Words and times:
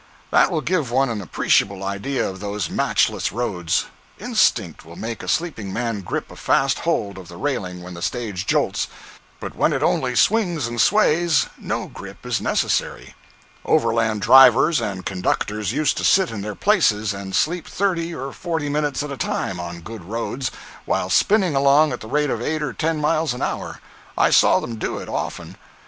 That 0.31 0.49
will 0.49 0.61
give 0.61 0.89
one 0.89 1.09
an 1.09 1.21
appreciable 1.21 1.83
idea 1.83 2.27
of 2.27 2.39
those 2.39 2.71
matchless 2.71 3.31
roads. 3.31 3.85
Instinct 4.19 4.83
will 4.83 4.95
make 4.95 5.21
a 5.21 5.27
sleeping 5.27 5.71
man 5.71 6.01
grip 6.01 6.31
a 6.31 6.35
fast 6.35 6.79
hold 6.79 7.19
of 7.19 7.27
the 7.27 7.37
railing 7.37 7.83
when 7.83 7.93
the 7.93 8.01
stage 8.01 8.47
jolts, 8.47 8.87
but 9.39 9.55
when 9.55 9.73
it 9.73 9.83
only 9.83 10.15
swings 10.15 10.65
and 10.65 10.81
sways, 10.81 11.45
no 11.55 11.85
grip 11.85 12.25
is 12.25 12.41
necessary. 12.41 13.13
Overland 13.63 14.23
drivers 14.23 14.81
and 14.81 15.05
conductors 15.05 15.71
used 15.71 15.97
to 15.97 16.03
sit 16.03 16.31
in 16.31 16.41
their 16.41 16.55
places 16.55 17.13
and 17.13 17.35
sleep 17.35 17.67
thirty 17.67 18.11
or 18.11 18.33
forty 18.33 18.69
minutes 18.69 19.03
at 19.03 19.11
a 19.11 19.17
time, 19.17 19.59
on 19.59 19.81
good 19.81 20.03
roads, 20.03 20.49
while 20.85 21.11
spinning 21.11 21.55
along 21.55 21.93
at 21.93 21.99
the 22.01 22.07
rate 22.09 22.31
of 22.31 22.41
eight 22.41 22.63
or 22.63 22.73
ten 22.73 22.99
miles 22.99 23.35
an 23.35 23.43
hour. 23.43 23.79
I 24.17 24.31
saw 24.31 24.59
them 24.59 24.77
do 24.77 24.97
it, 24.97 25.07
often. 25.07 25.57